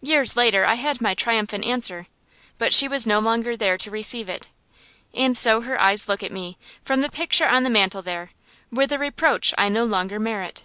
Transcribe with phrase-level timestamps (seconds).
[0.00, 2.06] Years later I had my triumphant answer,
[2.56, 4.48] but she was no longer there to receive it;
[5.12, 8.30] and so her eyes look at me, from the picture on the mantel there,
[8.72, 10.62] with a reproach I no longer merit.